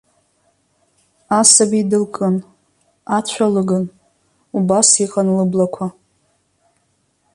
[1.39, 2.35] Асаби дылкын,
[3.17, 3.85] ацәа лыгын,
[4.57, 5.85] убас иҟан лыблақәа.